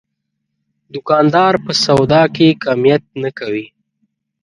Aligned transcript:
دوکاندار 0.93 1.53
په 1.65 1.71
سودا 1.83 2.23
کې 2.35 2.47
کمیت 2.63 3.03
نه 3.23 3.29
کوي. 3.39 3.65